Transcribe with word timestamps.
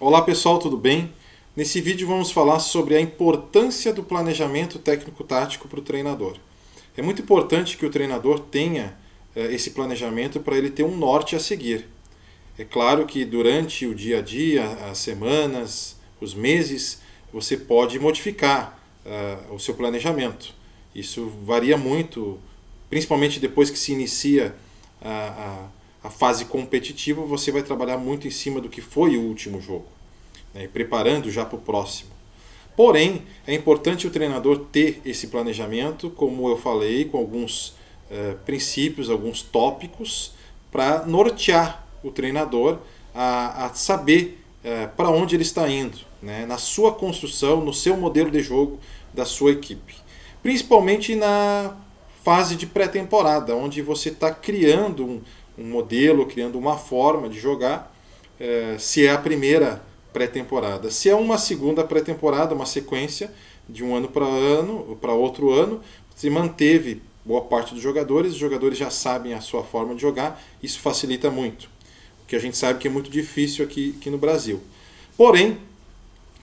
Olá 0.00 0.22
pessoal, 0.22 0.60
tudo 0.60 0.76
bem? 0.76 1.12
Nesse 1.56 1.80
vídeo 1.80 2.06
vamos 2.06 2.30
falar 2.30 2.60
sobre 2.60 2.94
a 2.94 3.00
importância 3.00 3.92
do 3.92 4.00
planejamento 4.00 4.78
técnico-tático 4.78 5.66
para 5.66 5.80
o 5.80 5.82
treinador. 5.82 6.36
É 6.96 7.02
muito 7.02 7.20
importante 7.20 7.76
que 7.76 7.84
o 7.84 7.90
treinador 7.90 8.38
tenha 8.38 8.96
eh, 9.34 9.52
esse 9.52 9.72
planejamento 9.72 10.38
para 10.38 10.56
ele 10.56 10.70
ter 10.70 10.84
um 10.84 10.96
norte 10.96 11.34
a 11.34 11.40
seguir. 11.40 11.88
É 12.56 12.62
claro 12.62 13.06
que 13.06 13.24
durante 13.24 13.88
o 13.88 13.94
dia 13.94 14.20
a 14.20 14.22
dia, 14.22 14.66
as 14.88 14.98
semanas, 14.98 15.96
os 16.20 16.32
meses, 16.32 17.00
você 17.32 17.56
pode 17.56 17.98
modificar 17.98 18.80
uh, 19.04 19.52
o 19.52 19.58
seu 19.58 19.74
planejamento. 19.74 20.54
Isso 20.94 21.28
varia 21.42 21.76
muito, 21.76 22.38
principalmente 22.88 23.40
depois 23.40 23.68
que 23.68 23.78
se 23.78 23.90
inicia 23.90 24.54
a, 25.02 25.10
a 25.10 25.78
a 26.02 26.10
fase 26.10 26.44
competitiva, 26.44 27.22
você 27.22 27.50
vai 27.50 27.62
trabalhar 27.62 27.98
muito 27.98 28.26
em 28.26 28.30
cima 28.30 28.60
do 28.60 28.68
que 28.68 28.80
foi 28.80 29.16
o 29.16 29.22
último 29.22 29.60
jogo, 29.60 29.86
né, 30.58 30.68
preparando 30.72 31.30
já 31.30 31.44
para 31.44 31.56
o 31.56 31.60
próximo. 31.60 32.10
Porém, 32.76 33.22
é 33.46 33.54
importante 33.54 34.08
o 34.08 34.10
treinador 34.10 34.66
ter 34.72 35.00
esse 35.04 35.28
planejamento, 35.28 36.10
como 36.10 36.48
eu 36.48 36.56
falei, 36.56 37.04
com 37.04 37.16
alguns 37.18 37.68
uh, 38.10 38.36
princípios, 38.44 39.08
alguns 39.08 39.40
tópicos, 39.40 40.32
para 40.70 41.06
nortear 41.06 41.86
o 42.02 42.10
treinador 42.10 42.78
a, 43.14 43.66
a 43.66 43.74
saber 43.74 44.42
uh, 44.64 44.88
para 44.96 45.10
onde 45.10 45.36
ele 45.36 45.42
está 45.42 45.68
indo, 45.68 45.98
né, 46.20 46.44
na 46.44 46.58
sua 46.58 46.92
construção, 46.92 47.64
no 47.64 47.72
seu 47.72 47.96
modelo 47.96 48.30
de 48.30 48.40
jogo 48.40 48.80
da 49.14 49.24
sua 49.24 49.52
equipe. 49.52 49.94
Principalmente 50.42 51.14
na 51.14 51.76
fase 52.24 52.56
de 52.56 52.66
pré-temporada, 52.66 53.54
onde 53.54 53.80
você 53.80 54.08
está 54.08 54.32
criando 54.32 55.04
um, 55.04 55.22
um 55.56 55.64
modelo, 55.68 56.26
criando 56.26 56.58
uma 56.58 56.76
forma 56.76 57.28
de 57.28 57.38
jogar, 57.38 57.94
é, 58.38 58.76
se 58.78 59.06
é 59.06 59.10
a 59.10 59.18
primeira 59.18 59.87
pré-temporada. 60.18 60.90
Se 60.90 61.08
é 61.08 61.14
uma 61.14 61.38
segunda 61.38 61.84
pré-temporada, 61.84 62.52
uma 62.52 62.66
sequência 62.66 63.32
de 63.68 63.84
um 63.84 63.94
ano 63.94 64.08
para 64.08 64.24
ano, 64.26 64.98
para 65.00 65.12
outro 65.12 65.52
ano, 65.52 65.80
se 66.16 66.28
manteve 66.28 67.00
boa 67.24 67.42
parte 67.42 67.72
dos 67.72 67.80
jogadores, 67.80 68.32
os 68.32 68.38
jogadores 68.38 68.76
já 68.76 68.90
sabem 68.90 69.32
a 69.32 69.40
sua 69.40 69.62
forma 69.62 69.94
de 69.94 70.02
jogar, 70.02 70.42
isso 70.60 70.80
facilita 70.80 71.30
muito. 71.30 71.66
O 72.24 72.26
que 72.26 72.34
a 72.34 72.38
gente 72.40 72.56
sabe 72.56 72.80
que 72.80 72.88
é 72.88 72.90
muito 72.90 73.08
difícil 73.08 73.64
aqui, 73.64 73.94
aqui 73.96 74.10
no 74.10 74.18
Brasil. 74.18 74.60
Porém, 75.16 75.58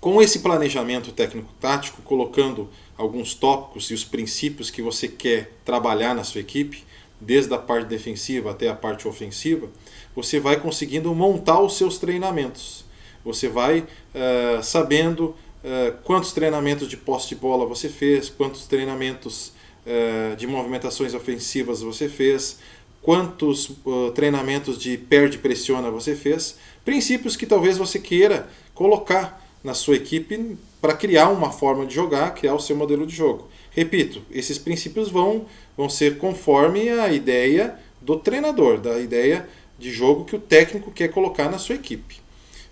com 0.00 0.22
esse 0.22 0.38
planejamento 0.38 1.10
técnico-tático, 1.10 2.00
colocando 2.02 2.68
alguns 2.96 3.34
tópicos 3.34 3.90
e 3.90 3.94
os 3.94 4.04
princípios 4.04 4.70
que 4.70 4.82
você 4.82 5.08
quer 5.08 5.50
trabalhar 5.64 6.14
na 6.14 6.22
sua 6.22 6.42
equipe, 6.42 6.84
desde 7.20 7.52
a 7.52 7.58
parte 7.58 7.88
defensiva 7.88 8.52
até 8.52 8.68
a 8.68 8.74
parte 8.74 9.08
ofensiva, 9.08 9.68
você 10.14 10.38
vai 10.38 10.60
conseguindo 10.60 11.12
montar 11.12 11.60
os 11.60 11.76
seus 11.76 11.98
treinamentos. 11.98 12.84
Você 13.24 13.48
vai 13.48 13.80
uh, 13.80 14.62
sabendo 14.62 15.26
uh, 15.64 15.96
quantos 16.04 16.32
treinamentos 16.32 16.88
de 16.88 16.96
posse 16.96 17.28
de 17.28 17.36
bola 17.36 17.64
você 17.66 17.88
fez, 17.88 18.28
quantos 18.28 18.66
treinamentos 18.66 19.52
uh, 19.86 20.36
de 20.36 20.46
movimentações 20.46 21.14
ofensivas 21.14 21.80
você 21.80 22.08
fez, 22.08 22.58
quantos 23.00 23.72
treinamentos 24.14 24.78
de 24.78 24.96
perde 24.96 25.36
pressiona 25.36 25.90
você 25.90 26.16
fez, 26.16 26.56
princípios 26.86 27.36
que 27.36 27.44
talvez 27.44 27.76
você 27.76 27.98
queira 27.98 28.48
colocar 28.74 29.44
na 29.62 29.74
sua 29.74 29.96
equipe 29.96 30.56
para 30.80 30.94
criar 30.94 31.28
uma 31.28 31.50
forma 31.50 31.84
de 31.84 31.94
jogar, 31.94 32.34
criar 32.34 32.54
o 32.54 32.60
seu 32.60 32.74
modelo 32.74 33.06
de 33.06 33.14
jogo. 33.14 33.48
Repito, 33.70 34.22
esses 34.30 34.58
princípios 34.58 35.10
vão, 35.10 35.46
vão 35.76 35.88
ser 35.88 36.18
conforme 36.18 36.88
a 36.88 37.12
ideia 37.12 37.78
do 38.00 38.16
treinador, 38.16 38.78
da 38.78 39.00
ideia 39.00 39.48
de 39.78 39.90
jogo 39.90 40.24
que 40.24 40.36
o 40.36 40.38
técnico 40.38 40.90
quer 40.90 41.08
colocar 41.08 41.50
na 41.50 41.58
sua 41.58 41.74
equipe. 41.74 42.23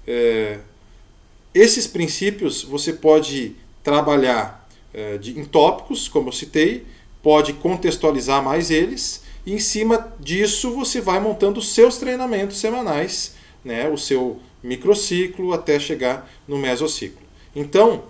É, 0.07 0.59
esses 1.55 1.87
princípios 1.87 2.63
você 2.63 2.93
pode 2.93 3.57
trabalhar 3.83 4.69
é, 4.93 5.19
de, 5.19 5.39
em 5.39 5.45
tópicos, 5.45 6.09
como 6.09 6.29
eu 6.29 6.33
citei, 6.33 6.87
pode 7.23 7.53
contextualizar 7.55 8.43
mais 8.43 8.71
eles, 8.71 9.23
e 9.45 9.55
em 9.55 9.59
cima 9.59 10.13
disso 10.19 10.73
você 10.73 11.01
vai 11.01 11.21
montando 11.21 11.61
os 11.61 11.75
seus 11.75 11.99
treinamentos 11.99 12.59
semanais, 12.59 13.35
né, 13.65 13.89
o 13.89 13.97
seu 13.97 14.41
microciclo 14.63 15.53
até 15.53 15.79
chegar 15.79 16.31
no 16.47 16.59
mesociclo. 16.59 17.23
Então, 17.55 18.05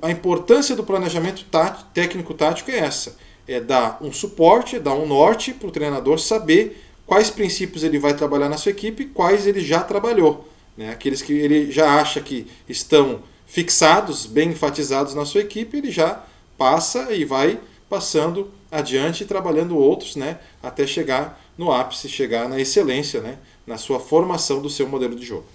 a 0.00 0.10
importância 0.10 0.76
do 0.76 0.84
planejamento 0.84 1.44
técnico-tático 1.92 2.70
é 2.70 2.78
essa: 2.78 3.16
é 3.48 3.60
dar 3.60 3.98
um 4.00 4.12
suporte, 4.12 4.76
é 4.76 4.80
dar 4.80 4.94
um 4.94 5.06
norte 5.06 5.52
para 5.52 5.68
o 5.68 5.72
treinador 5.72 6.18
saber 6.18 6.80
quais 7.06 7.30
princípios 7.30 7.82
ele 7.82 7.98
vai 7.98 8.14
trabalhar 8.14 8.48
na 8.48 8.56
sua 8.56 8.70
equipe 8.70 9.06
quais 9.06 9.46
ele 9.46 9.60
já 9.60 9.80
trabalhou. 9.80 10.48
Né? 10.76 10.90
Aqueles 10.90 11.22
que 11.22 11.32
ele 11.32 11.70
já 11.70 12.00
acha 12.00 12.20
que 12.20 12.46
estão 12.68 13.22
fixados, 13.46 14.26
bem 14.26 14.50
enfatizados 14.50 15.14
na 15.14 15.24
sua 15.24 15.42
equipe, 15.42 15.76
ele 15.76 15.90
já 15.90 16.24
passa 16.56 17.12
e 17.12 17.24
vai 17.24 17.60
passando 17.88 18.50
adiante 18.70 19.24
trabalhando 19.24 19.76
outros 19.76 20.16
né? 20.16 20.38
até 20.62 20.86
chegar 20.86 21.40
no 21.56 21.72
ápice, 21.72 22.08
chegar 22.08 22.48
na 22.48 22.58
excelência, 22.58 23.20
né? 23.20 23.38
na 23.66 23.78
sua 23.78 24.00
formação 24.00 24.60
do 24.60 24.68
seu 24.68 24.88
modelo 24.88 25.14
de 25.14 25.24
jogo. 25.24 25.46